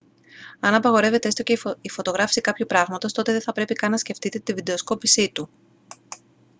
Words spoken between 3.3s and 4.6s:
δεν θα πρέπει καν να σκεφτείτε τη